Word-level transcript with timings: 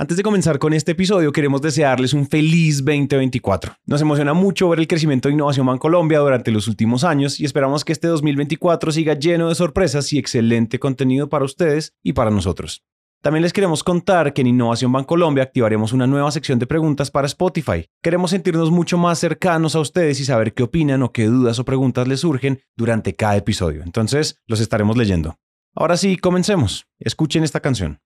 Antes 0.00 0.16
de 0.16 0.22
comenzar 0.22 0.58
con 0.58 0.72
este 0.72 0.92
episodio, 0.92 1.30
queremos 1.30 1.60
desearles 1.60 2.14
un 2.14 2.26
feliz 2.26 2.82
2024. 2.82 3.74
Nos 3.84 4.00
emociona 4.00 4.32
mucho 4.32 4.66
ver 4.70 4.78
el 4.78 4.88
crecimiento 4.88 5.28
de 5.28 5.34
Innovación 5.34 5.66
Bancolombia 5.66 6.20
durante 6.20 6.50
los 6.50 6.68
últimos 6.68 7.04
años 7.04 7.38
y 7.38 7.44
esperamos 7.44 7.84
que 7.84 7.92
este 7.92 8.08
2024 8.08 8.92
siga 8.92 9.12
lleno 9.12 9.50
de 9.50 9.54
sorpresas 9.54 10.10
y 10.14 10.18
excelente 10.18 10.78
contenido 10.78 11.28
para 11.28 11.44
ustedes 11.44 11.92
y 12.02 12.14
para 12.14 12.30
nosotros. 12.30 12.82
También 13.20 13.42
les 13.42 13.52
queremos 13.52 13.84
contar 13.84 14.32
que 14.32 14.40
en 14.40 14.46
Innovación 14.46 14.90
Bancolombia 14.90 15.44
activaremos 15.44 15.92
una 15.92 16.06
nueva 16.06 16.30
sección 16.30 16.58
de 16.58 16.66
preguntas 16.66 17.10
para 17.10 17.26
Spotify. 17.26 17.84
Queremos 18.02 18.30
sentirnos 18.30 18.70
mucho 18.70 18.96
más 18.96 19.18
cercanos 19.18 19.76
a 19.76 19.80
ustedes 19.80 20.18
y 20.18 20.24
saber 20.24 20.54
qué 20.54 20.62
opinan 20.62 21.02
o 21.02 21.12
qué 21.12 21.26
dudas 21.26 21.58
o 21.58 21.66
preguntas 21.66 22.08
les 22.08 22.20
surgen 22.20 22.62
durante 22.74 23.16
cada 23.16 23.36
episodio. 23.36 23.82
Entonces, 23.82 24.40
los 24.46 24.60
estaremos 24.60 24.96
leyendo. 24.96 25.36
Ahora 25.74 25.98
sí, 25.98 26.16
comencemos. 26.16 26.86
Escuchen 26.98 27.44
esta 27.44 27.60
canción. 27.60 28.00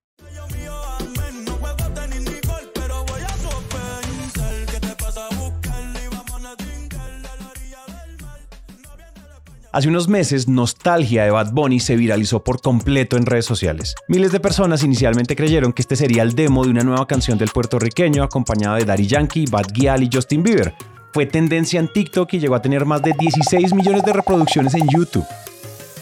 Hace 9.74 9.88
unos 9.88 10.06
meses, 10.06 10.46
Nostalgia 10.46 11.24
de 11.24 11.32
Bad 11.32 11.50
Bunny 11.50 11.80
se 11.80 11.96
viralizó 11.96 12.44
por 12.44 12.60
completo 12.60 13.16
en 13.16 13.26
redes 13.26 13.44
sociales. 13.44 13.96
Miles 14.06 14.30
de 14.30 14.38
personas 14.38 14.84
inicialmente 14.84 15.34
creyeron 15.34 15.72
que 15.72 15.82
este 15.82 15.96
sería 15.96 16.22
el 16.22 16.36
demo 16.36 16.62
de 16.62 16.70
una 16.70 16.84
nueva 16.84 17.08
canción 17.08 17.38
del 17.38 17.48
puertorriqueño 17.48 18.22
acompañado 18.22 18.76
de 18.76 18.84
Daddy 18.84 19.08
Yankee, 19.08 19.46
Bad 19.50 19.72
Gyal 19.74 20.04
y 20.04 20.10
Justin 20.12 20.44
Bieber. 20.44 20.76
Fue 21.12 21.26
tendencia 21.26 21.80
en 21.80 21.92
TikTok 21.92 22.34
y 22.34 22.38
llegó 22.38 22.54
a 22.54 22.62
tener 22.62 22.86
más 22.86 23.02
de 23.02 23.14
16 23.18 23.74
millones 23.74 24.04
de 24.04 24.12
reproducciones 24.12 24.74
en 24.74 24.86
YouTube. 24.86 25.26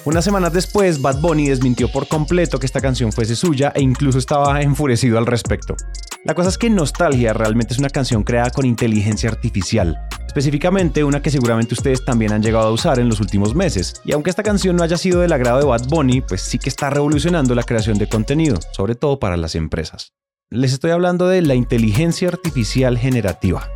Unas 0.04 0.22
semanas 0.22 0.52
después, 0.52 1.00
Bad 1.00 1.22
Bunny 1.22 1.48
desmintió 1.48 1.90
por 1.90 2.06
completo 2.08 2.58
que 2.58 2.66
esta 2.66 2.82
canción 2.82 3.10
fuese 3.10 3.36
suya 3.36 3.72
e 3.74 3.80
incluso 3.80 4.18
estaba 4.18 4.60
enfurecido 4.60 5.16
al 5.16 5.24
respecto. 5.24 5.76
La 6.24 6.34
cosa 6.34 6.50
es 6.50 6.58
que 6.58 6.70
Nostalgia 6.70 7.32
realmente 7.32 7.74
es 7.74 7.80
una 7.80 7.90
canción 7.90 8.22
creada 8.22 8.50
con 8.50 8.64
inteligencia 8.64 9.28
artificial, 9.28 9.98
específicamente 10.24 11.02
una 11.02 11.20
que 11.20 11.32
seguramente 11.32 11.74
ustedes 11.74 12.04
también 12.04 12.32
han 12.32 12.42
llegado 12.42 12.68
a 12.68 12.70
usar 12.70 13.00
en 13.00 13.08
los 13.08 13.18
últimos 13.18 13.56
meses. 13.56 13.94
Y 14.04 14.12
aunque 14.12 14.30
esta 14.30 14.44
canción 14.44 14.76
no 14.76 14.84
haya 14.84 14.96
sido 14.96 15.20
del 15.20 15.32
agrado 15.32 15.58
de 15.58 15.64
Bad 15.64 15.88
Bunny, 15.88 16.20
pues 16.20 16.42
sí 16.42 16.60
que 16.60 16.68
está 16.68 16.90
revolucionando 16.90 17.56
la 17.56 17.64
creación 17.64 17.98
de 17.98 18.08
contenido, 18.08 18.56
sobre 18.70 18.94
todo 18.94 19.18
para 19.18 19.36
las 19.36 19.56
empresas. 19.56 20.12
Les 20.48 20.72
estoy 20.72 20.92
hablando 20.92 21.26
de 21.26 21.42
la 21.42 21.56
inteligencia 21.56 22.28
artificial 22.28 22.98
generativa. 22.98 23.68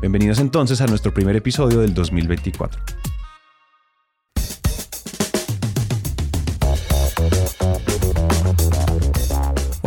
Bienvenidos 0.00 0.38
entonces 0.38 0.80
a 0.80 0.86
nuestro 0.86 1.12
primer 1.12 1.34
episodio 1.34 1.80
del 1.80 1.94
2024. 1.94 2.80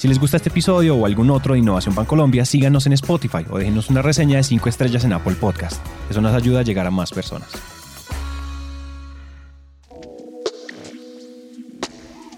Si 0.00 0.08
les 0.08 0.18
gusta 0.18 0.38
este 0.38 0.48
episodio 0.48 0.96
o 0.96 1.04
algún 1.04 1.28
otro 1.28 1.52
de 1.52 1.58
Innovación 1.58 1.94
Bancolombia, 1.94 2.46
síganos 2.46 2.86
en 2.86 2.94
Spotify 2.94 3.44
o 3.50 3.58
déjenos 3.58 3.90
una 3.90 4.00
reseña 4.00 4.38
de 4.38 4.44
5 4.44 4.66
estrellas 4.70 5.04
en 5.04 5.12
Apple 5.12 5.34
Podcast. 5.34 5.84
Eso 6.08 6.22
nos 6.22 6.32
ayuda 6.32 6.60
a 6.60 6.62
llegar 6.62 6.86
a 6.86 6.90
más 6.90 7.10
personas. 7.10 7.50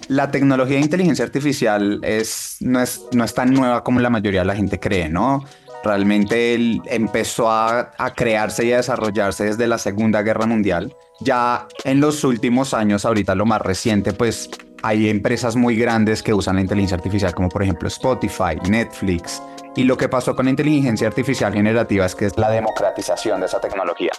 La 0.09 0.33
tecnología 0.33 0.79
de 0.79 0.83
inteligencia 0.83 1.25
artificial 1.25 2.01
es, 2.03 2.57
no, 2.59 2.81
es, 2.81 3.01
no 3.13 3.23
es 3.23 3.33
tan 3.33 3.55
nueva 3.55 3.85
como 3.85 4.01
la 4.01 4.11
mayoría 4.11 4.41
de 4.41 4.47
la 4.47 4.57
gente 4.57 4.81
cree, 4.81 5.09
¿no? 5.09 5.45
Realmente 5.85 6.57
él 6.57 6.83
empezó 6.87 7.49
a, 7.49 7.93
a, 7.97 8.13
crearse 8.13 8.67
y 8.67 8.73
a 8.73 8.79
desarrollarse 8.79 9.45
desde 9.45 9.69
la 9.69 9.79
Segunda 9.79 10.23
Guerra 10.23 10.47
Mundial. 10.47 10.97
Ya 11.21 11.69
en 11.85 12.01
los 12.01 12.25
últimos 12.25 12.75
años, 12.75 13.05
ahorita 13.05 13.37
lo 13.37 13.47
más 13.47 13.61
reciente, 13.61 14.13
pues 14.13 14.51
hay 14.83 15.09
empresas 15.09 15.57
muy 15.57 15.77
grandes 15.77 16.23
que 16.23 16.35
usan 16.35 16.57
la 16.57 16.63
inteligencia 16.63 16.97
artificial, 16.97 17.35
como 17.35 17.49
por 17.49 17.63
ejemplo 17.63 17.89
Spotify, 17.89 18.57
Netflix. 18.69 19.43
Y 19.77 19.85
lo 19.85 19.97
que 19.97 20.09
pasó 20.09 20.35
con 20.35 20.47
la 20.47 20.51
inteligencia 20.51 21.07
artificial 21.07 21.53
generativa 21.53 22.05
es 22.05 22.15
que 22.15 22.27
es 22.27 22.37
la 22.37 22.51
democratización 22.51 23.41
de 23.41 23.47
esa 23.47 23.61
tecnología. 23.61 24.11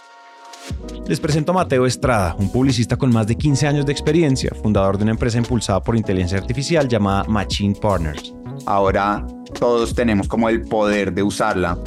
Les 1.06 1.20
presento 1.20 1.52
a 1.52 1.56
Mateo 1.56 1.84
Estrada, 1.84 2.34
un 2.38 2.50
publicista 2.50 2.96
con 2.96 3.12
más 3.12 3.26
de 3.26 3.36
15 3.36 3.66
años 3.66 3.86
de 3.86 3.92
experiencia, 3.92 4.50
fundador 4.62 4.96
de 4.96 5.02
una 5.02 5.12
empresa 5.12 5.36
impulsada 5.36 5.82
por 5.82 5.96
inteligencia 5.96 6.38
artificial 6.38 6.88
llamada 6.88 7.24
Machine 7.24 7.74
Partners. 7.74 8.34
Ahora 8.64 9.26
todos 9.58 9.94
tenemos 9.94 10.26
como 10.26 10.48
el 10.48 10.62
poder 10.62 11.12
de 11.12 11.22
usarla. 11.22 11.78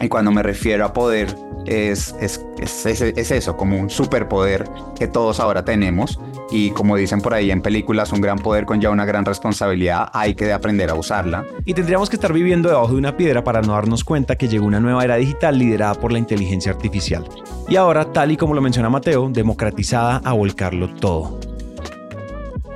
Y 0.00 0.08
cuando 0.08 0.32
me 0.32 0.42
refiero 0.42 0.84
a 0.84 0.92
poder, 0.92 1.34
es, 1.66 2.14
es, 2.20 2.44
es, 2.58 2.86
es 2.86 3.30
eso, 3.30 3.56
como 3.56 3.78
un 3.78 3.90
superpoder 3.90 4.68
que 4.98 5.08
todos 5.08 5.40
ahora 5.40 5.64
tenemos 5.64 6.18
y 6.50 6.70
como 6.70 6.96
dicen 6.96 7.20
por 7.20 7.34
ahí 7.34 7.50
en 7.50 7.60
películas, 7.60 8.12
un 8.12 8.20
gran 8.20 8.38
poder 8.38 8.66
con 8.66 8.80
ya 8.80 8.90
una 8.90 9.04
gran 9.04 9.24
responsabilidad, 9.24 10.08
hay 10.12 10.34
que 10.34 10.52
aprender 10.52 10.90
a 10.90 10.94
usarla. 10.94 11.44
Y 11.64 11.74
tendríamos 11.74 12.08
que 12.08 12.16
estar 12.16 12.32
viviendo 12.32 12.68
debajo 12.68 12.92
de 12.92 12.98
una 12.98 13.16
piedra 13.16 13.42
para 13.42 13.62
no 13.62 13.72
darnos 13.72 14.04
cuenta 14.04 14.36
que 14.36 14.48
llegó 14.48 14.66
una 14.66 14.80
nueva 14.80 15.04
era 15.04 15.16
digital 15.16 15.58
liderada 15.58 15.94
por 15.94 16.12
la 16.12 16.18
inteligencia 16.18 16.72
artificial. 16.72 17.24
Y 17.68 17.76
ahora, 17.76 18.12
tal 18.12 18.30
y 18.30 18.36
como 18.36 18.54
lo 18.54 18.60
menciona 18.60 18.88
Mateo, 18.88 19.28
democratizada 19.28 20.20
a 20.24 20.32
volcarlo 20.32 20.88
todo. 20.94 21.40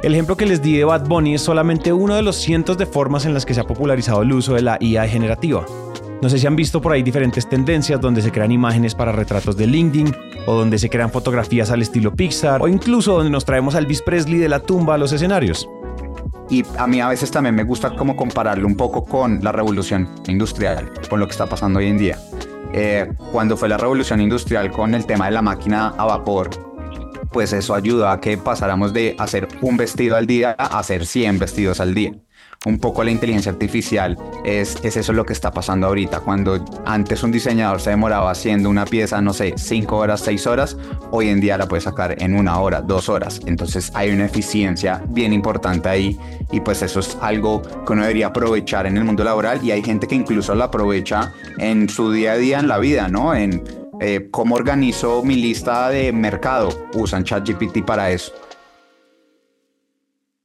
El 0.03 0.15
ejemplo 0.15 0.37
que 0.37 0.47
les 0.47 0.63
di 0.63 0.79
de 0.79 0.85
Bad 0.85 1.07
Bunny 1.07 1.35
es 1.35 1.43
solamente 1.43 1.93
uno 1.93 2.15
de 2.15 2.23
los 2.23 2.37
cientos 2.37 2.79
de 2.79 2.87
formas 2.87 3.27
en 3.27 3.35
las 3.35 3.45
que 3.45 3.53
se 3.53 3.61
ha 3.61 3.67
popularizado 3.67 4.23
el 4.23 4.33
uso 4.33 4.55
de 4.55 4.63
la 4.63 4.79
IA 4.81 5.07
generativa. 5.07 5.67
No 6.23 6.29
sé 6.29 6.39
si 6.39 6.47
han 6.47 6.55
visto 6.55 6.83
por 6.83 6.93
ahí 6.93 7.03
diferentes 7.03 7.49
tendencias 7.49 7.99
donde 7.99 8.21
se 8.21 8.31
crean 8.31 8.53
imágenes 8.53 8.95
para 8.95 9.11
retratos 9.11 9.57
de 9.57 9.67
LinkedIn 9.67 10.15
o 10.47 10.55
donde 10.55 10.79
se 10.79 10.91
crean 10.91 11.11
fotografías 11.11 11.71
al 11.71 11.81
estilo 11.81 12.15
Pixar 12.15 12.61
o 12.61 12.69
incluso 12.69 13.15
donde 13.15 13.31
nos 13.31 13.47
traemos 13.47 13.75
a 13.75 13.79
Elvis 13.79 14.03
Presley 14.03 14.39
de 14.39 14.51
la 14.51 14.61
tumba 14.61 14.95
a 14.95 14.99
los 14.99 15.13
escenarios. 15.13 15.67
Y 16.51 16.63
a 16.77 16.87
mí 16.87 17.01
a 17.01 17.09
veces 17.09 17.31
también 17.31 17.55
me 17.55 17.65
gusta 17.65 17.97
como 17.97 18.17
compararlo 18.17 18.67
un 18.67 18.77
poco 18.77 19.03
con 19.05 19.43
la 19.43 19.51
revolución 19.51 20.11
industrial, 20.27 20.93
con 21.09 21.21
lo 21.21 21.27
que 21.27 21.33
está 21.33 21.47
pasando 21.47 21.79
hoy 21.79 21.87
en 21.87 21.97
día. 21.97 22.19
Eh, 22.75 23.11
cuando 23.33 23.57
fue 23.57 23.71
la 23.71 23.79
revolución 23.79 24.21
industrial 24.21 24.71
con 24.71 24.95
el 24.95 25.07
tema 25.07 25.27
de 25.27 25.31
la 25.33 25.43
máquina 25.43 25.95
a 25.97 26.05
vapor, 26.05 26.51
pues 27.33 27.55
eso 27.55 27.75
ayudó 27.75 28.09
a 28.09 28.21
que 28.21 28.37
pasáramos 28.37 28.93
de 28.93 29.17
hacer 29.19 29.49
un 29.63 29.79
vestido 29.79 30.17
al 30.17 30.27
día 30.27 30.55
a 30.59 30.79
hacer 30.79 31.07
100 31.07 31.39
vestidos 31.39 31.81
al 31.81 31.95
día 31.95 32.13
un 32.67 32.79
poco 32.79 33.03
la 33.03 33.11
inteligencia 33.11 33.53
artificial 33.53 34.19
es, 34.45 34.77
es 34.83 34.97
eso 34.99 35.15
lo 35.15 35.25
que 35.25 35.33
está 35.33 35.51
pasando 35.51 35.87
ahorita. 35.87 36.21
Cuando 36.21 36.63
antes 36.85 37.23
un 37.23 37.33
diseñador 37.33 37.81
se 37.81 37.91
demoraba 37.91 38.31
haciendo 38.31 38.69
una 38.69 38.85
pieza, 38.85 39.23
no 39.23 39.33
sé, 39.33 39.55
5 39.57 39.97
horas, 39.97 40.21
6 40.21 40.47
horas, 40.47 40.77
hoy 41.11 41.29
en 41.29 41.41
día 41.41 41.57
la 41.57 41.67
puede 41.67 41.81
sacar 41.81 42.23
en 42.23 42.35
una 42.35 42.61
hora, 42.61 42.83
dos 42.83 43.09
horas. 43.09 43.41
Entonces 43.47 43.91
hay 43.95 44.11
una 44.11 44.27
eficiencia 44.27 45.03
bien 45.09 45.33
importante 45.33 45.89
ahí 45.89 46.19
y 46.53 46.61
pues 46.61 46.83
eso 46.83 47.01
es 47.01 47.17
algo 47.23 47.63
que 47.63 47.93
uno 47.95 48.03
debería 48.03 48.27
aprovechar 48.27 48.87
en 48.87 48.99
el 48.99 49.05
mundo 49.05 49.25
laboral 49.25 49.65
y 49.65 49.71
hay 49.71 49.83
gente 49.83 50.07
que 50.07 50.15
incluso 50.15 50.55
la 50.55 50.65
aprovecha 50.65 51.33
en 51.59 51.89
su 51.89 52.13
día 52.13 52.33
a 52.33 52.37
día 52.37 52.61
en 52.61 52.69
la 52.69 52.79
vida, 52.79 53.09
¿no? 53.09 53.35
En 53.35 53.65
eh, 54.01 54.29
cómo 54.31 54.55
organizo 54.55 55.23
mi 55.25 55.37
lista 55.37 55.89
de 55.89 56.13
mercado. 56.13 56.69
Usan 56.95 57.25
ChatGPT 57.25 57.85
para 57.87 58.11
eso. 58.11 58.33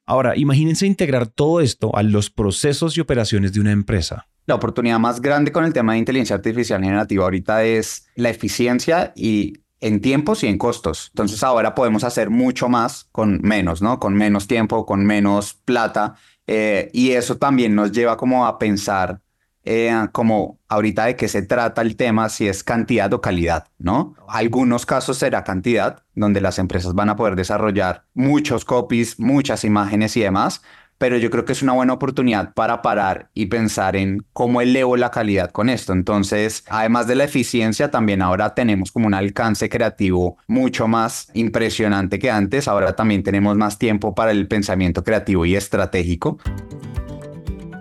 Ahora, 0.05 0.37
imagínense 0.37 0.85
integrar 0.85 1.27
todo 1.27 1.61
esto 1.61 1.95
a 1.95 2.03
los 2.03 2.29
procesos 2.29 2.95
y 2.97 3.01
operaciones 3.01 3.53
de 3.53 3.59
una 3.59 3.71
empresa. 3.71 4.27
La 4.45 4.55
oportunidad 4.55 4.99
más 4.99 5.21
grande 5.21 5.51
con 5.51 5.65
el 5.65 5.73
tema 5.73 5.93
de 5.93 5.99
inteligencia 5.99 6.35
artificial 6.35 6.83
generativa 6.83 7.23
ahorita 7.23 7.63
es 7.63 8.07
la 8.15 8.29
eficiencia 8.29 9.11
y 9.15 9.53
en 9.81 10.01
tiempos 10.01 10.43
y 10.43 10.47
en 10.47 10.59
costos. 10.59 11.09
Entonces 11.13 11.43
ahora 11.43 11.73
podemos 11.73 12.03
hacer 12.03 12.29
mucho 12.29 12.69
más 12.69 13.07
con 13.11 13.41
menos, 13.41 13.81
¿no? 13.81 13.99
Con 13.99 14.13
menos 14.13 14.47
tiempo, 14.47 14.85
con 14.85 15.05
menos 15.05 15.55
plata. 15.65 16.15
Eh, 16.45 16.91
y 16.93 17.11
eso 17.11 17.37
también 17.37 17.73
nos 17.73 17.91
lleva 17.91 18.17
como 18.17 18.45
a 18.45 18.59
pensar 18.59 19.21
eh, 19.65 19.91
como 20.11 20.59
ahorita 20.69 21.05
de 21.05 21.15
qué 21.15 21.27
se 21.27 21.41
trata 21.41 21.81
el 21.81 21.95
tema, 21.95 22.29
si 22.29 22.47
es 22.47 22.63
cantidad 22.63 23.11
o 23.13 23.21
calidad, 23.21 23.67
¿no? 23.79 24.15
Algunos 24.27 24.85
casos 24.85 25.17
será 25.17 25.43
cantidad, 25.43 26.03
donde 26.13 26.39
las 26.39 26.59
empresas 26.59 26.93
van 26.93 27.09
a 27.09 27.15
poder 27.15 27.35
desarrollar 27.35 28.05
muchos 28.13 28.63
copies, 28.63 29.19
muchas 29.19 29.63
imágenes 29.63 30.15
y 30.17 30.21
demás, 30.21 30.61
pero 30.97 31.17
yo 31.17 31.29
creo 31.29 31.43
que 31.45 31.51
es 31.51 31.61
una 31.61 31.73
buena 31.73 31.93
oportunidad 31.93 32.53
para 32.53 32.81
parar 32.81 33.29
y 33.33 33.47
pensar 33.47 33.95
en 33.95 34.25
cómo 34.33 34.61
elevo 34.61 34.95
la 34.95 35.11
calidad 35.11 35.51
con 35.51 35.69
esto. 35.69 35.93
Entonces, 35.93 36.63
además 36.69 37.07
de 37.07 37.15
la 37.15 37.25
eficiencia, 37.25 37.91
también 37.91 38.21
ahora 38.21 38.53
tenemos 38.53 38.91
como 38.91 39.07
un 39.07 39.13
alcance 39.13 39.67
creativo 39.67 40.37
mucho 40.47 40.87
más 40.87 41.29
impresionante 41.33 42.17
que 42.19 42.31
antes. 42.31 42.67
Ahora 42.67 42.95
también 42.95 43.23
tenemos 43.23 43.57
más 43.57 43.77
tiempo 43.77 44.15
para 44.15 44.31
el 44.31 44.47
pensamiento 44.47 45.03
creativo 45.03 45.45
y 45.45 45.55
estratégico. 45.55 46.39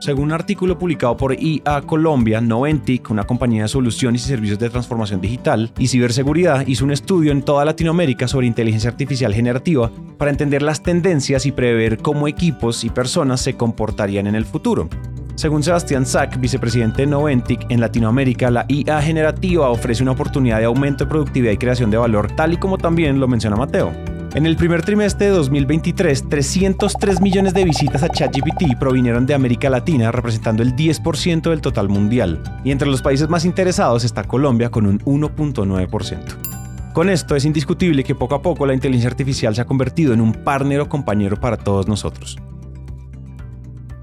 Según 0.04 0.24
un 0.24 0.32
artículo 0.32 0.78
publicado 0.78 1.16
por 1.16 1.32
IA 1.32 1.80
Colombia, 1.86 2.38
Noventic, 2.38 3.08
una 3.08 3.24
compañía 3.24 3.62
de 3.62 3.68
soluciones 3.68 4.26
y 4.26 4.28
servicios 4.28 4.58
de 4.58 4.68
transformación 4.68 5.22
digital 5.22 5.72
y 5.78 5.88
ciberseguridad, 5.88 6.66
hizo 6.66 6.84
un 6.84 6.90
estudio 6.90 7.32
en 7.32 7.40
toda 7.40 7.64
Latinoamérica 7.64 8.28
sobre 8.28 8.46
inteligencia 8.46 8.90
artificial 8.90 9.32
generativa 9.32 9.90
para 10.18 10.30
entender 10.30 10.60
las 10.60 10.82
tendencias 10.82 11.46
y 11.46 11.52
prever 11.52 11.96
cómo 11.96 12.28
equipos 12.28 12.84
y 12.84 12.90
personas 12.90 13.40
se 13.40 13.54
comportarían 13.54 14.26
en 14.26 14.34
el 14.34 14.44
futuro. 14.44 14.90
Según 15.36 15.62
Sebastián 15.62 16.04
Sack, 16.04 16.38
vicepresidente 16.38 17.00
de 17.00 17.06
Noventic 17.06 17.64
en 17.70 17.80
Latinoamérica, 17.80 18.50
la 18.50 18.66
IA 18.68 19.00
generativa 19.00 19.70
ofrece 19.70 20.02
una 20.02 20.12
oportunidad 20.12 20.58
de 20.58 20.66
aumento 20.66 21.04
de 21.04 21.08
productividad 21.08 21.52
y 21.52 21.56
creación 21.56 21.90
de 21.90 21.96
valor, 21.96 22.30
tal 22.36 22.52
y 22.52 22.58
como 22.58 22.76
también 22.76 23.20
lo 23.20 23.26
menciona 23.26 23.56
Mateo. 23.56 24.13
En 24.34 24.46
el 24.46 24.56
primer 24.56 24.82
trimestre 24.82 25.26
de 25.26 25.32
2023, 25.32 26.28
303 26.28 27.20
millones 27.20 27.54
de 27.54 27.62
visitas 27.62 28.02
a 28.02 28.08
ChatGPT 28.08 28.76
provinieron 28.80 29.26
de 29.26 29.34
América 29.34 29.70
Latina, 29.70 30.10
representando 30.10 30.64
el 30.64 30.74
10% 30.74 31.50
del 31.50 31.60
total 31.60 31.88
mundial. 31.88 32.42
Y 32.64 32.72
entre 32.72 32.88
los 32.88 33.00
países 33.00 33.28
más 33.28 33.44
interesados 33.44 34.02
está 34.02 34.24
Colombia 34.24 34.70
con 34.70 34.86
un 34.86 34.98
1.9%. 34.98 36.92
Con 36.92 37.10
esto 37.10 37.36
es 37.36 37.44
indiscutible 37.44 38.02
que 38.02 38.16
poco 38.16 38.34
a 38.34 38.42
poco 38.42 38.66
la 38.66 38.74
inteligencia 38.74 39.08
artificial 39.08 39.54
se 39.54 39.60
ha 39.60 39.66
convertido 39.66 40.12
en 40.12 40.20
un 40.20 40.32
partner 40.32 40.80
o 40.80 40.88
compañero 40.88 41.38
para 41.38 41.56
todos 41.56 41.86
nosotros. 41.86 42.36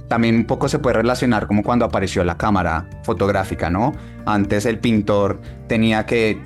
También 0.07 0.36
un 0.36 0.45
poco 0.45 0.69
se 0.69 0.80
puede 0.80 0.95
relacionar 0.95 1.45
como 1.45 1.62
cuando 1.62 1.83
apareció 1.83 2.24
la 2.24 2.38
cámara 2.38 2.89
fotográfica, 3.04 3.69
¿no? 3.69 3.92
Antes 4.25 4.66
el 4.66 4.80
pintor 4.80 5.42
tenía 5.68 6.06
que 6.06 6.39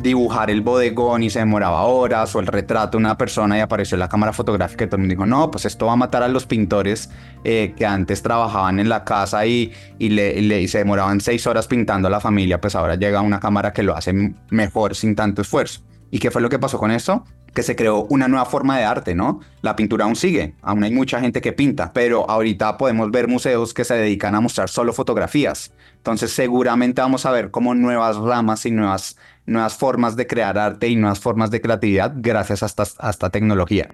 dibujar 0.00 0.50
el 0.50 0.62
bodegón 0.62 1.22
y 1.22 1.30
se 1.30 1.40
demoraba 1.40 1.82
horas, 1.82 2.34
o 2.34 2.40
el 2.40 2.46
retrato 2.46 2.98
de 2.98 3.04
una 3.04 3.18
persona 3.18 3.58
y 3.58 3.60
apareció 3.60 3.96
la 3.96 4.08
cámara 4.08 4.32
fotográfica 4.32 4.84
y 4.84 4.86
todo 4.86 4.96
el 4.96 5.02
mundo 5.02 5.12
dijo, 5.12 5.26
no, 5.26 5.50
pues 5.50 5.64
esto 5.64 5.86
va 5.86 5.92
a 5.92 5.96
matar 5.96 6.22
a 6.22 6.28
los 6.28 6.46
pintores 6.46 7.10
eh, 7.44 7.74
que 7.76 7.86
antes 7.86 8.22
trabajaban 8.22 8.78
en 8.80 8.88
la 8.88 9.04
casa 9.04 9.44
y, 9.46 9.72
y, 9.98 10.08
le, 10.10 10.66
se 10.68 10.78
demoraban 10.78 11.20
seis 11.20 11.46
horas 11.46 11.66
pintando 11.66 12.08
a 12.08 12.10
la 12.10 12.20
familia, 12.20 12.60
pues 12.60 12.74
ahora 12.74 12.94
llega 12.94 13.20
una 13.20 13.40
cámara 13.40 13.72
que 13.72 13.82
lo 13.82 13.96
hace 13.96 14.12
mejor 14.50 14.94
sin 14.94 15.14
tanto 15.14 15.42
esfuerzo. 15.42 15.82
¿Y 16.10 16.18
qué 16.18 16.30
fue 16.30 16.42
lo 16.42 16.48
que 16.48 16.58
pasó 16.58 16.78
con 16.78 16.90
esto? 16.90 17.24
que 17.54 17.62
se 17.62 17.76
creó 17.76 18.06
una 18.08 18.28
nueva 18.28 18.46
forma 18.46 18.78
de 18.78 18.84
arte, 18.84 19.14
¿no? 19.14 19.40
La 19.60 19.76
pintura 19.76 20.04
aún 20.04 20.16
sigue, 20.16 20.54
aún 20.62 20.82
hay 20.84 20.90
mucha 20.90 21.20
gente 21.20 21.40
que 21.40 21.52
pinta, 21.52 21.92
pero 21.92 22.28
ahorita 22.28 22.78
podemos 22.78 23.10
ver 23.10 23.28
museos 23.28 23.74
que 23.74 23.84
se 23.84 23.94
dedican 23.94 24.34
a 24.34 24.40
mostrar 24.40 24.68
solo 24.68 24.92
fotografías. 24.92 25.72
Entonces 25.96 26.32
seguramente 26.32 27.02
vamos 27.02 27.26
a 27.26 27.30
ver 27.30 27.50
como 27.50 27.74
nuevas 27.74 28.16
ramas 28.16 28.64
y 28.66 28.70
nuevas 28.70 29.16
nuevas 29.46 29.74
formas 29.74 30.16
de 30.16 30.26
crear 30.26 30.58
arte 30.58 30.88
y 30.88 30.96
nuevas 30.96 31.20
formas 31.20 31.50
de 31.50 31.60
creatividad 31.60 32.12
gracias 32.16 32.62
a 32.62 33.10
esta, 33.10 33.30
tecnología. 33.30 33.88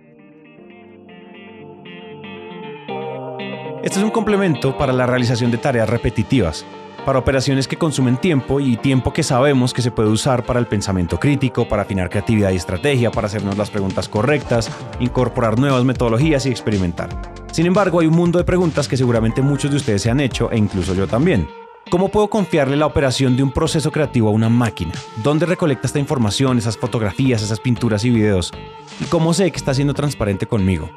Este 3.83 3.99
es 3.99 4.05
un 4.05 4.11
complemento 4.11 4.77
para 4.77 4.93
la 4.93 5.07
realización 5.07 5.51
de 5.51 5.59
tareas 5.59 5.89
repetitivas, 5.89 6.67
para 7.07 7.19
operaciones 7.19 7.69
que 7.69 7.77
consumen 7.77 8.19
tiempo 8.19 8.61
y 8.61 8.77
tiempo 8.77 9.13
que 9.13 9.23
sabemos 9.23 9.73
que 9.73 9.81
se 9.81 9.91
puede 9.91 10.11
usar 10.11 10.45
para 10.45 10.61
el 10.61 10.67
pensamiento 10.67 11.19
crítico, 11.19 11.69
para 11.69 11.83
afinar 11.83 12.11
creatividad 12.11 12.51
y 12.51 12.57
estrategia, 12.57 13.11
para 13.11 13.29
hacernos 13.29 13.57
las 13.57 13.71
preguntas 13.71 14.09
correctas, 14.09 14.71
incorporar 15.01 15.59
nuevas 15.59 15.85
metodologías 15.85 16.45
y 16.45 16.51
experimentar. 16.51 17.09
Sin 17.53 17.67
embargo, 17.67 18.01
hay 18.01 18.09
un 18.09 18.17
mundo 18.17 18.39
de 18.39 18.45
preguntas 18.45 18.89
que 18.89 18.97
seguramente 18.97 19.41
muchos 19.41 19.71
de 19.71 19.79
ustedes 19.79 20.03
se 20.03 20.11
han 20.11 20.21
hecho 20.21 20.51
e 20.51 20.59
incluso 20.59 20.93
yo 20.93 21.07
también. 21.07 21.49
¿Cómo 21.91 22.11
puedo 22.11 22.29
confiarle 22.29 22.77
la 22.77 22.85
operación 22.85 23.35
de 23.35 23.43
un 23.43 23.51
proceso 23.51 23.91
creativo 23.91 24.29
a 24.29 24.33
una 24.33 24.51
máquina? 24.51 24.93
¿Dónde 25.23 25.47
recolecta 25.47 25.87
esta 25.87 25.99
información, 25.99 26.59
esas 26.59 26.77
fotografías, 26.77 27.43
esas 27.43 27.61
pinturas 27.61 28.05
y 28.05 28.11
videos? 28.11 28.53
¿Y 29.01 29.05
cómo 29.05 29.33
sé 29.33 29.51
que 29.51 29.57
está 29.57 29.73
siendo 29.73 29.95
transparente 29.95 30.47
conmigo? 30.47 30.91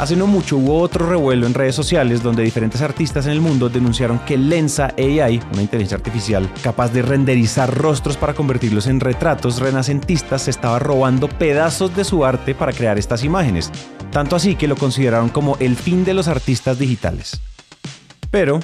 Hace 0.00 0.16
no 0.16 0.26
mucho 0.26 0.56
hubo 0.56 0.80
otro 0.80 1.08
revuelo 1.08 1.46
en 1.46 1.54
redes 1.54 1.76
sociales 1.76 2.20
donde 2.22 2.42
diferentes 2.42 2.82
artistas 2.82 3.26
en 3.26 3.32
el 3.32 3.40
mundo 3.40 3.68
denunciaron 3.68 4.18
que 4.20 4.36
Lensa 4.36 4.92
AI, 4.98 5.40
una 5.52 5.62
inteligencia 5.62 5.96
artificial 5.96 6.50
capaz 6.60 6.88
de 6.88 7.02
renderizar 7.02 7.72
rostros 7.72 8.16
para 8.16 8.34
convertirlos 8.34 8.88
en 8.88 8.98
retratos 8.98 9.60
renacentistas, 9.60 10.42
se 10.42 10.50
estaba 10.50 10.80
robando 10.80 11.28
pedazos 11.28 11.94
de 11.94 12.02
su 12.02 12.24
arte 12.24 12.56
para 12.56 12.72
crear 12.72 12.98
estas 12.98 13.22
imágenes. 13.22 13.70
Tanto 14.10 14.34
así 14.34 14.56
que 14.56 14.66
lo 14.66 14.74
consideraron 14.74 15.28
como 15.28 15.56
el 15.60 15.76
fin 15.76 16.04
de 16.04 16.14
los 16.14 16.26
artistas 16.26 16.78
digitales. 16.78 17.40
Pero 18.30 18.60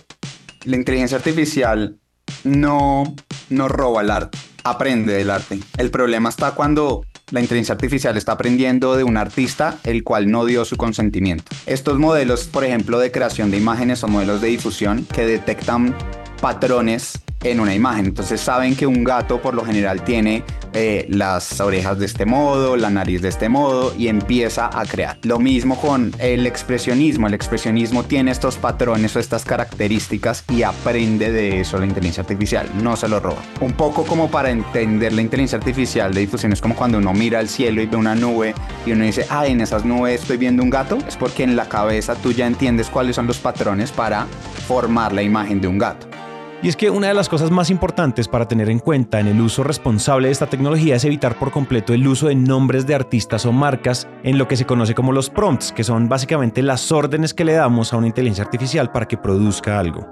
la 0.64 0.76
inteligencia 0.76 1.18
artificial 1.18 1.98
no, 2.44 3.14
no 3.50 3.68
roba 3.68 4.02
el 4.02 4.10
arte, 4.10 4.38
aprende 4.64 5.12
del 5.14 5.30
arte. 5.30 5.58
El 5.76 5.90
problema 5.90 6.28
está 6.28 6.52
cuando 6.52 7.04
la 7.30 7.40
inteligencia 7.40 7.74
artificial 7.74 8.16
está 8.16 8.32
aprendiendo 8.32 8.96
de 8.96 9.02
un 9.02 9.16
artista 9.16 9.78
el 9.82 10.04
cual 10.04 10.30
no 10.30 10.44
dio 10.44 10.64
su 10.64 10.76
consentimiento. 10.76 11.50
Estos 11.66 11.98
modelos, 11.98 12.44
por 12.44 12.64
ejemplo, 12.64 12.98
de 13.00 13.10
creación 13.10 13.50
de 13.50 13.56
imágenes 13.56 14.04
o 14.04 14.08
modelos 14.08 14.40
de 14.40 14.48
difusión 14.48 15.04
que 15.12 15.26
detectan 15.26 15.96
patrones 16.40 17.20
en 17.42 17.60
una 17.60 17.74
imagen. 17.74 18.06
Entonces 18.06 18.40
saben 18.40 18.74
que 18.76 18.86
un 18.86 19.04
gato 19.04 19.40
por 19.40 19.54
lo 19.54 19.64
general 19.64 20.02
tiene 20.02 20.44
eh, 20.72 21.06
las 21.08 21.60
orejas 21.60 21.98
de 21.98 22.06
este 22.06 22.26
modo, 22.26 22.76
la 22.76 22.90
nariz 22.90 23.22
de 23.22 23.28
este 23.28 23.48
modo 23.48 23.94
y 23.96 24.08
empieza 24.08 24.70
a 24.72 24.84
crear. 24.84 25.18
Lo 25.22 25.38
mismo 25.38 25.80
con 25.80 26.12
el 26.18 26.46
expresionismo. 26.46 27.26
El 27.26 27.34
expresionismo 27.34 28.04
tiene 28.04 28.30
estos 28.30 28.56
patrones 28.56 29.16
o 29.16 29.20
estas 29.20 29.44
características 29.44 30.44
y 30.50 30.62
aprende 30.62 31.32
de 31.32 31.60
eso 31.60 31.78
la 31.78 31.86
inteligencia 31.86 32.22
artificial, 32.22 32.68
no 32.82 32.96
se 32.96 33.08
lo 33.08 33.20
roba. 33.20 33.42
Un 33.60 33.72
poco 33.72 34.04
como 34.04 34.30
para 34.30 34.50
entender 34.50 35.12
la 35.12 35.22
inteligencia 35.22 35.58
artificial 35.58 36.12
de 36.12 36.20
difusión 36.20 36.52
es 36.52 36.60
como 36.60 36.74
cuando 36.74 36.98
uno 36.98 37.12
mira 37.12 37.38
al 37.38 37.48
cielo 37.48 37.80
y 37.80 37.86
ve 37.86 37.96
una 37.96 38.14
nube 38.14 38.54
y 38.84 38.92
uno 38.92 39.04
dice, 39.04 39.26
ah, 39.30 39.46
en 39.46 39.60
esas 39.60 39.84
nubes 39.84 40.20
estoy 40.20 40.36
viendo 40.36 40.62
un 40.62 40.70
gato. 40.70 40.98
Es 41.06 41.16
porque 41.16 41.42
en 41.42 41.56
la 41.56 41.68
cabeza 41.68 42.14
tú 42.16 42.32
ya 42.32 42.46
entiendes 42.46 42.88
cuáles 42.88 43.16
son 43.16 43.26
los 43.26 43.38
patrones 43.38 43.92
para 43.92 44.26
formar 44.66 45.12
la 45.12 45.22
imagen 45.22 45.60
de 45.60 45.68
un 45.68 45.78
gato. 45.78 46.15
Y 46.62 46.68
es 46.68 46.76
que 46.76 46.88
una 46.88 47.08
de 47.08 47.14
las 47.14 47.28
cosas 47.28 47.50
más 47.50 47.68
importantes 47.68 48.28
para 48.28 48.48
tener 48.48 48.70
en 48.70 48.78
cuenta 48.78 49.20
en 49.20 49.26
el 49.26 49.40
uso 49.40 49.62
responsable 49.62 50.28
de 50.28 50.32
esta 50.32 50.46
tecnología 50.46 50.96
es 50.96 51.04
evitar 51.04 51.38
por 51.38 51.50
completo 51.50 51.92
el 51.92 52.06
uso 52.08 52.28
de 52.28 52.34
nombres 52.34 52.86
de 52.86 52.94
artistas 52.94 53.44
o 53.44 53.52
marcas 53.52 54.08
en 54.22 54.38
lo 54.38 54.48
que 54.48 54.56
se 54.56 54.64
conoce 54.64 54.94
como 54.94 55.12
los 55.12 55.28
prompts, 55.28 55.70
que 55.70 55.84
son 55.84 56.08
básicamente 56.08 56.62
las 56.62 56.90
órdenes 56.90 57.34
que 57.34 57.44
le 57.44 57.52
damos 57.52 57.92
a 57.92 57.98
una 57.98 58.06
inteligencia 58.06 58.44
artificial 58.44 58.90
para 58.90 59.06
que 59.06 59.18
produzca 59.18 59.78
algo. 59.78 60.08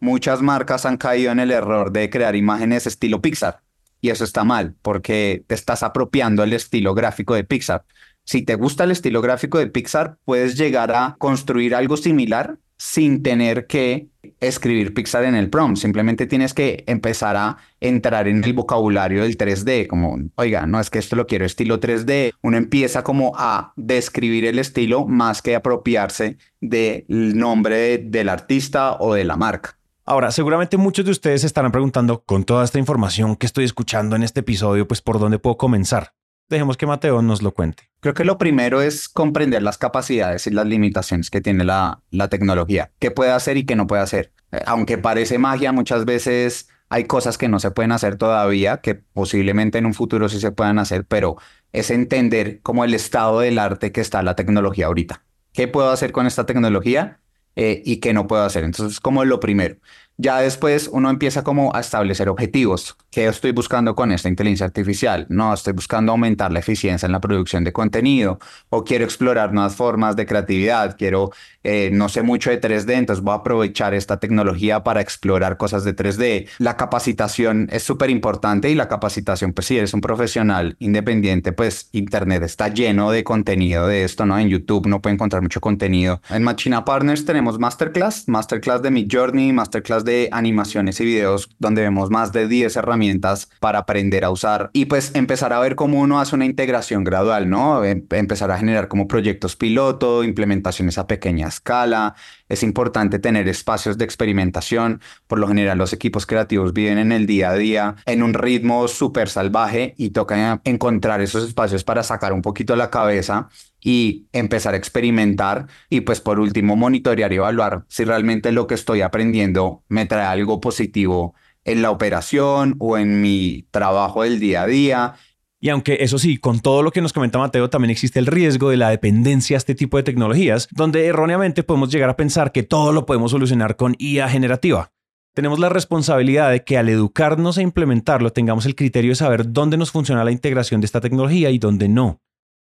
Muchas 0.00 0.40
marcas 0.40 0.86
han 0.86 0.96
caído 0.96 1.30
en 1.30 1.40
el 1.40 1.50
error 1.50 1.92
de 1.92 2.08
crear 2.08 2.34
imágenes 2.34 2.86
estilo 2.86 3.20
Pixar. 3.20 3.60
Y 4.00 4.08
eso 4.08 4.24
está 4.24 4.44
mal, 4.44 4.74
porque 4.80 5.44
te 5.46 5.54
estás 5.54 5.82
apropiando 5.82 6.42
el 6.42 6.54
estilo 6.54 6.94
gráfico 6.94 7.34
de 7.34 7.44
Pixar. 7.44 7.84
Si 8.24 8.40
te 8.42 8.54
gusta 8.54 8.84
el 8.84 8.92
estilo 8.92 9.20
gráfico 9.20 9.58
de 9.58 9.66
Pixar, 9.66 10.16
puedes 10.24 10.56
llegar 10.56 10.90
a 10.90 11.16
construir 11.18 11.74
algo 11.74 11.98
similar 11.98 12.56
sin 12.78 13.22
tener 13.22 13.66
que 13.66 14.08
escribir 14.40 14.94
Pixar 14.94 15.24
en 15.24 15.34
el 15.34 15.50
prompt. 15.50 15.78
Simplemente 15.78 16.26
tienes 16.26 16.54
que 16.54 16.84
empezar 16.86 17.36
a 17.36 17.58
entrar 17.80 18.28
en 18.28 18.42
el 18.42 18.52
vocabulario 18.52 19.22
del 19.22 19.36
3D, 19.36 19.86
como, 19.86 20.18
oiga, 20.36 20.66
no 20.66 20.80
es 20.80 20.90
que 20.90 20.98
esto 20.98 21.16
lo 21.16 21.26
quiero 21.26 21.44
estilo 21.44 21.80
3D. 21.80 22.32
Uno 22.42 22.56
empieza 22.56 23.04
como 23.04 23.32
a 23.36 23.72
describir 23.76 24.44
el 24.44 24.58
estilo 24.58 25.06
más 25.06 25.42
que 25.42 25.54
apropiarse 25.54 26.38
del 26.60 27.04
nombre 27.08 27.98
del 27.98 28.28
artista 28.28 28.96
o 28.98 29.14
de 29.14 29.24
la 29.24 29.36
marca. 29.36 29.76
Ahora, 30.04 30.32
seguramente 30.32 30.76
muchos 30.76 31.04
de 31.04 31.12
ustedes 31.12 31.44
estarán 31.44 31.70
preguntando, 31.70 32.24
con 32.24 32.44
toda 32.44 32.64
esta 32.64 32.78
información 32.78 33.36
que 33.36 33.46
estoy 33.46 33.64
escuchando 33.64 34.16
en 34.16 34.24
este 34.24 34.40
episodio, 34.40 34.88
pues 34.88 35.02
por 35.02 35.20
dónde 35.20 35.38
puedo 35.38 35.56
comenzar. 35.56 36.14
Dejemos 36.50 36.76
que 36.76 36.86
Mateo 36.86 37.22
nos 37.22 37.42
lo 37.42 37.54
cuente. 37.54 37.88
Creo 38.00 38.12
que 38.12 38.24
lo 38.24 38.36
primero 38.36 38.82
es 38.82 39.08
comprender 39.08 39.62
las 39.62 39.78
capacidades 39.78 40.48
y 40.48 40.50
las 40.50 40.66
limitaciones 40.66 41.30
que 41.30 41.40
tiene 41.40 41.64
la, 41.64 42.02
la 42.10 42.28
tecnología, 42.28 42.90
qué 42.98 43.12
puede 43.12 43.30
hacer 43.30 43.56
y 43.56 43.64
qué 43.64 43.76
no 43.76 43.86
puede 43.86 44.02
hacer. 44.02 44.32
Eh, 44.50 44.60
aunque 44.66 44.98
parece 44.98 45.38
magia, 45.38 45.70
muchas 45.70 46.04
veces 46.04 46.68
hay 46.88 47.04
cosas 47.04 47.38
que 47.38 47.46
no 47.46 47.60
se 47.60 47.70
pueden 47.70 47.92
hacer 47.92 48.16
todavía, 48.16 48.78
que 48.78 48.96
posiblemente 48.96 49.78
en 49.78 49.86
un 49.86 49.94
futuro 49.94 50.28
sí 50.28 50.40
se 50.40 50.50
puedan 50.50 50.80
hacer, 50.80 51.04
pero 51.04 51.36
es 51.72 51.92
entender 51.92 52.60
como 52.62 52.84
el 52.84 52.94
estado 52.94 53.38
del 53.38 53.60
arte 53.60 53.92
que 53.92 54.00
está 54.00 54.20
la 54.24 54.34
tecnología 54.34 54.86
ahorita. 54.86 55.22
¿Qué 55.52 55.68
puedo 55.68 55.90
hacer 55.90 56.10
con 56.10 56.26
esta 56.26 56.46
tecnología 56.46 57.20
eh, 57.54 57.80
y 57.84 57.98
qué 57.98 58.12
no 58.12 58.26
puedo 58.26 58.42
hacer? 58.42 58.64
Entonces, 58.64 58.98
como 58.98 59.24
lo 59.24 59.38
primero. 59.38 59.76
Ya 60.22 60.38
después 60.42 60.90
uno 60.92 61.08
empieza 61.08 61.42
como 61.42 61.74
a 61.74 61.80
establecer 61.80 62.28
objetivos. 62.28 62.94
¿Qué 63.10 63.26
estoy 63.26 63.52
buscando 63.52 63.94
con 63.94 64.12
esta 64.12 64.28
inteligencia 64.28 64.66
artificial? 64.66 65.24
No, 65.30 65.54
estoy 65.54 65.72
buscando 65.72 66.12
aumentar 66.12 66.52
la 66.52 66.58
eficiencia 66.58 67.06
en 67.06 67.12
la 67.12 67.22
producción 67.22 67.64
de 67.64 67.72
contenido 67.72 68.38
o 68.68 68.84
quiero 68.84 69.04
explorar 69.04 69.54
nuevas 69.54 69.76
formas 69.76 70.16
de 70.16 70.26
creatividad, 70.26 70.94
quiero, 70.98 71.30
eh, 71.64 71.88
no 71.90 72.10
sé 72.10 72.20
mucho 72.20 72.50
de 72.50 72.60
3D, 72.60 72.98
entonces 72.98 73.24
voy 73.24 73.32
a 73.32 73.36
aprovechar 73.36 73.94
esta 73.94 74.20
tecnología 74.20 74.84
para 74.84 75.00
explorar 75.00 75.56
cosas 75.56 75.84
de 75.84 75.96
3D. 75.96 76.48
La 76.58 76.76
capacitación 76.76 77.70
es 77.72 77.82
súper 77.82 78.10
importante 78.10 78.68
y 78.68 78.74
la 78.74 78.88
capacitación, 78.88 79.54
pues 79.54 79.68
si 79.68 79.78
eres 79.78 79.94
un 79.94 80.02
profesional 80.02 80.76
independiente, 80.80 81.52
pues 81.52 81.88
Internet 81.92 82.42
está 82.42 82.68
lleno 82.68 83.10
de 83.10 83.24
contenido 83.24 83.86
de 83.86 84.04
esto, 84.04 84.26
¿no? 84.26 84.38
En 84.38 84.50
YouTube 84.50 84.86
no 84.86 85.00
puede 85.00 85.14
encontrar 85.14 85.40
mucho 85.40 85.62
contenido. 85.62 86.20
En 86.28 86.42
Machina 86.42 86.84
Partners 86.84 87.24
tenemos 87.24 87.58
Masterclass, 87.58 88.28
Masterclass 88.28 88.82
de 88.82 88.90
Midjourney, 88.90 89.54
Masterclass 89.54 90.04
de 90.04 90.09
de 90.10 90.28
animaciones 90.32 91.00
y 91.00 91.04
videos 91.04 91.48
donde 91.60 91.82
vemos 91.82 92.10
más 92.10 92.32
de 92.32 92.48
10 92.48 92.76
herramientas 92.76 93.48
para 93.60 93.78
aprender 93.78 94.24
a 94.24 94.30
usar 94.30 94.70
y 94.72 94.86
pues 94.86 95.12
empezar 95.14 95.52
a 95.52 95.60
ver 95.60 95.76
cómo 95.76 96.00
uno 96.00 96.18
hace 96.18 96.34
una 96.34 96.46
integración 96.46 97.04
gradual, 97.04 97.48
¿no? 97.48 97.84
Em, 97.84 98.04
empezar 98.10 98.50
a 98.50 98.58
generar 98.58 98.88
como 98.88 99.06
proyectos 99.06 99.54
piloto, 99.54 100.24
implementaciones 100.24 100.98
a 100.98 101.06
pequeña 101.06 101.46
escala. 101.46 102.16
Es 102.48 102.64
importante 102.64 103.20
tener 103.20 103.46
espacios 103.46 103.96
de 103.98 104.04
experimentación. 104.04 105.00
Por 105.28 105.38
lo 105.38 105.46
general 105.46 105.78
los 105.78 105.92
equipos 105.92 106.26
creativos 106.26 106.72
viven 106.72 106.98
en 106.98 107.12
el 107.12 107.26
día 107.26 107.50
a 107.50 107.54
día 107.54 107.94
en 108.06 108.24
un 108.24 108.34
ritmo 108.34 108.88
súper 108.88 109.28
salvaje 109.28 109.94
y 109.96 110.10
toca 110.10 110.60
encontrar 110.64 111.20
esos 111.20 111.46
espacios 111.46 111.84
para 111.84 112.02
sacar 112.02 112.32
un 112.32 112.42
poquito 112.42 112.74
la 112.74 112.90
cabeza 112.90 113.48
y 113.80 114.26
empezar 114.32 114.74
a 114.74 114.76
experimentar 114.76 115.66
y 115.88 116.02
pues 116.02 116.20
por 116.20 116.40
último 116.40 116.76
monitorear 116.76 117.32
y 117.32 117.36
evaluar 117.36 117.84
si 117.88 118.04
realmente 118.04 118.52
lo 118.52 118.66
que 118.66 118.74
estoy 118.74 119.00
aprendiendo 119.00 119.82
me 119.88 120.06
trae 120.06 120.26
algo 120.26 120.60
positivo 120.60 121.34
en 121.64 121.82
la 121.82 121.90
operación 121.90 122.76
o 122.78 122.98
en 122.98 123.20
mi 123.20 123.66
trabajo 123.70 124.22
del 124.22 124.40
día 124.40 124.62
a 124.62 124.66
día. 124.66 125.14
Y 125.62 125.68
aunque 125.68 125.98
eso 126.00 126.18
sí, 126.18 126.38
con 126.38 126.60
todo 126.60 126.82
lo 126.82 126.90
que 126.90 127.02
nos 127.02 127.12
comenta 127.12 127.38
Mateo, 127.38 127.68
también 127.68 127.90
existe 127.90 128.18
el 128.18 128.26
riesgo 128.26 128.70
de 128.70 128.78
la 128.78 128.88
dependencia 128.88 129.56
a 129.56 129.58
este 129.58 129.74
tipo 129.74 129.98
de 129.98 130.02
tecnologías, 130.02 130.68
donde 130.70 131.06
erróneamente 131.06 131.62
podemos 131.62 131.90
llegar 131.90 132.08
a 132.08 132.16
pensar 132.16 132.50
que 132.50 132.62
todo 132.62 132.92
lo 132.92 133.04
podemos 133.04 133.32
solucionar 133.32 133.76
con 133.76 133.94
IA 133.98 134.28
generativa. 134.30 134.90
Tenemos 135.34 135.58
la 135.58 135.68
responsabilidad 135.68 136.50
de 136.50 136.64
que 136.64 136.78
al 136.78 136.88
educarnos 136.88 137.58
e 137.58 137.62
implementarlo 137.62 138.32
tengamos 138.32 138.66
el 138.66 138.74
criterio 138.74 139.12
de 139.12 139.16
saber 139.16 139.52
dónde 139.52 139.76
nos 139.76 139.92
funciona 139.92 140.24
la 140.24 140.32
integración 140.32 140.80
de 140.80 140.86
esta 140.86 141.00
tecnología 141.00 141.50
y 141.50 141.58
dónde 141.58 141.88
no. 141.88 142.20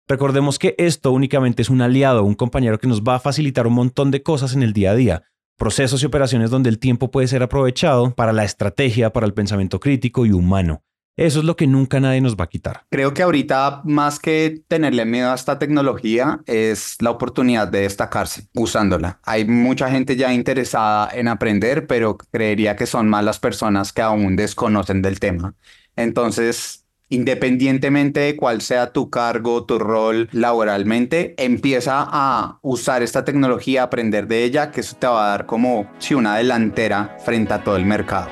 Recordemos 0.10 0.58
que 0.58 0.74
esto 0.80 1.12
únicamente 1.12 1.62
es 1.62 1.70
un 1.70 1.84
aliado, 1.84 2.24
un 2.24 2.34
compañero 2.34 2.80
que 2.80 2.88
nos 2.88 3.04
va 3.04 3.16
a 3.16 3.20
facilitar 3.20 3.68
un 3.68 3.74
montón 3.74 4.10
de 4.10 4.24
cosas 4.24 4.56
en 4.56 4.64
el 4.64 4.74
día 4.74 4.90
a 4.90 4.96
día, 4.96 5.24
procesos 5.56 6.02
y 6.02 6.08
operaciones 6.08 6.50
donde 6.50 6.70
el 6.70 6.80
tiempo 6.80 7.12
puede 7.12 7.28
ser 7.28 7.44
aprovechado 7.44 8.16
para 8.16 8.34
la 8.34 8.44
estrategia, 8.44 9.14
para 9.14 9.28
el 9.28 9.36
pensamiento 9.36 9.80
crítico 9.80 10.26
y 10.26 10.32
humano. 10.32 10.82
Eso 11.16 11.40
es 11.40 11.46
lo 11.46 11.56
que 11.56 11.68
nunca 11.68 12.00
nadie 12.00 12.22
nos 12.22 12.36
va 12.36 12.46
a 12.46 12.50
quitar. 12.50 12.86
Creo 12.90 13.14
que 13.14 13.22
ahorita 13.22 13.82
más 13.86 14.20
que 14.20 14.64
tenerle 14.68 15.06
miedo 15.06 15.30
a 15.32 15.36
esta 15.36 15.60
tecnología 15.60 16.40
es 16.48 16.96
la 17.02 17.12
oportunidad 17.12 17.68
de 17.68 17.82
destacarse 17.82 18.48
usándola. 18.56 19.20
Hay 19.26 19.46
mucha 19.46 19.92
gente 19.92 20.16
ya 20.16 20.34
interesada 20.34 21.10
en 21.14 21.28
aprender, 21.28 21.86
pero 21.86 22.18
creería 22.18 22.76
que 22.76 22.88
son 22.88 23.10
más 23.10 23.24
las 23.24 23.38
personas 23.38 23.94
que 23.94 24.02
aún 24.02 24.36
desconocen 24.36 25.04
del 25.04 25.20
tema. 25.20 25.54
Entonces, 25.96 26.88
independientemente 27.10 28.22
de 28.22 28.36
cuál 28.36 28.62
sea 28.62 28.94
tu 28.94 29.10
cargo, 29.10 29.66
tu 29.66 29.80
rol 29.80 30.30
laboralmente, 30.32 31.36
empieza 31.38 32.08
a 32.08 32.60
usar 32.62 33.04
esta 33.04 33.26
tecnología, 33.26 33.84
aprender 33.84 34.28
de 34.28 34.44
ella, 34.44 34.72
que 34.72 34.82
eso 34.82 34.96
te 34.98 35.08
va 35.08 35.26
a 35.26 35.30
dar 35.32 35.46
como 35.46 35.90
si 35.98 36.14
una 36.14 36.38
delantera 36.38 37.18
frente 37.24 37.54
a 37.54 37.64
todo 37.64 37.76
el 37.76 37.86
mercado. 37.86 38.30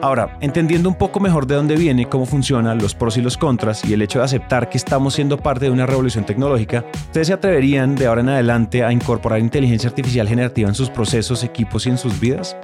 Ahora, 0.00 0.38
entendiendo 0.40 0.88
un 0.88 0.94
poco 0.94 1.18
mejor 1.18 1.46
de 1.46 1.56
dónde 1.56 1.74
viene, 1.74 2.08
cómo 2.08 2.24
funciona, 2.24 2.74
los 2.74 2.94
pros 2.94 3.16
y 3.16 3.20
los 3.20 3.36
contras 3.36 3.84
y 3.84 3.94
el 3.94 4.02
hecho 4.02 4.20
de 4.20 4.26
aceptar 4.26 4.68
que 4.68 4.78
estamos 4.78 5.14
siendo 5.14 5.38
parte 5.38 5.64
de 5.64 5.72
una 5.72 5.86
revolución 5.86 6.24
tecnológica, 6.24 6.84
¿ustedes 7.06 7.26
se 7.26 7.32
atreverían 7.32 7.96
de 7.96 8.06
ahora 8.06 8.20
en 8.20 8.28
adelante 8.28 8.84
a 8.84 8.92
incorporar 8.92 9.40
inteligencia 9.40 9.88
artificial 9.88 10.28
generativa 10.28 10.68
en 10.68 10.76
sus 10.76 10.88
procesos, 10.88 11.42
equipos 11.42 11.86
y 11.86 11.90
en 11.90 11.98
sus 11.98 12.20
vidas? 12.20 12.56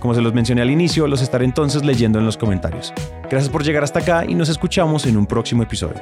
Como 0.00 0.14
se 0.14 0.22
los 0.22 0.32
mencioné 0.32 0.62
al 0.62 0.70
inicio, 0.70 1.06
los 1.06 1.22
estaré 1.22 1.44
entonces 1.44 1.84
leyendo 1.84 2.18
en 2.18 2.24
los 2.24 2.36
comentarios. 2.36 2.92
Gracias 3.30 3.50
por 3.50 3.62
llegar 3.62 3.84
hasta 3.84 4.00
acá 4.00 4.24
y 4.26 4.34
nos 4.34 4.48
escuchamos 4.48 5.06
en 5.06 5.16
un 5.16 5.26
próximo 5.26 5.62
episodio. 5.62 6.00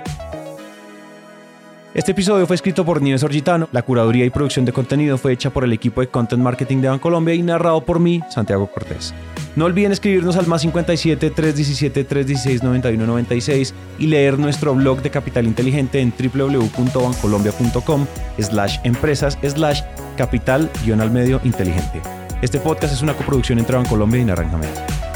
Este 1.95 2.12
episodio 2.12 2.47
fue 2.47 2.55
escrito 2.55 2.85
por 2.85 3.02
Nieves 3.02 3.25
Orgitano, 3.25 3.69
la 3.73 3.83
curaduría 3.83 4.25
y 4.25 4.31
producción 4.31 4.64
de 4.64 4.73
contenido 4.73 5.19
fue 5.19 5.33
hecha 5.33 5.50
por 5.50 5.64
el 5.64 5.73
equipo 5.73 6.00
de 6.00 6.07
Content 6.07 6.40
Marketing 6.40 6.76
de 6.81 6.88
Bancolombia 6.88 7.35
y 7.35 7.43
narrado 7.43 7.81
por 7.81 7.99
mí, 7.99 8.21
Santiago 8.31 8.71
Cortés. 8.71 9.12
No 9.57 9.64
olviden 9.64 9.90
escribirnos 9.90 10.37
al 10.37 10.47
más 10.47 10.61
57 10.61 11.31
317 11.31 12.05
316 12.05 12.62
91 12.62 13.05
96 13.05 13.75
y 13.99 14.07
leer 14.07 14.38
nuestro 14.38 14.75
blog 14.75 15.02
de 15.02 15.11
Capital 15.11 15.47
Inteligente 15.47 16.00
en 16.00 16.12
www.bancolombia.com 16.12 18.07
slash 18.38 18.78
empresas 18.85 19.37
slash 19.43 19.83
capital 20.17 20.71
al 21.00 21.11
medio 21.11 21.40
inteligente. 21.43 22.00
Este 22.40 22.61
podcast 22.61 22.95
es 22.95 23.02
una 23.02 23.14
coproducción 23.14 23.59
entre 23.59 23.76
Bancolombia 23.76 24.21
y 24.21 24.25
Naranja 24.25 24.57
Media. 24.57 25.08